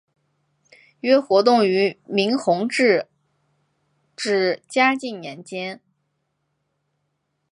[1.01, 3.05] 约活动于明弘治
[4.15, 5.79] 至嘉靖年间。